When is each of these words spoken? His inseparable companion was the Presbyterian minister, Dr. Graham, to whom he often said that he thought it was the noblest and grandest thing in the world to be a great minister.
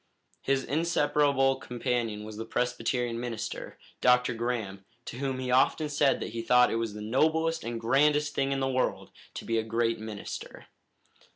His 0.41 0.63
inseparable 0.63 1.57
companion 1.57 2.23
was 2.23 2.35
the 2.37 2.43
Presbyterian 2.43 3.19
minister, 3.19 3.77
Dr. 4.01 4.33
Graham, 4.33 4.83
to 5.05 5.17
whom 5.19 5.37
he 5.37 5.51
often 5.51 5.89
said 5.89 6.19
that 6.21 6.31
he 6.33 6.41
thought 6.41 6.71
it 6.71 6.77
was 6.81 6.95
the 6.95 7.03
noblest 7.03 7.63
and 7.63 7.79
grandest 7.79 8.33
thing 8.33 8.51
in 8.51 8.61
the 8.61 8.67
world 8.67 9.11
to 9.35 9.45
be 9.45 9.59
a 9.59 9.63
great 9.63 9.99
minister. 9.99 10.65